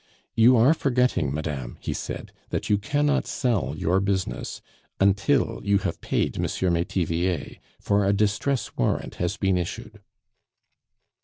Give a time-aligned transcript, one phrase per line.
[0.35, 4.59] "You are forgetting, madame," he said, "that you cannot sell your business
[4.99, 6.43] until you have paid M.
[6.73, 10.01] Metivier; for a distress warrant has been issued."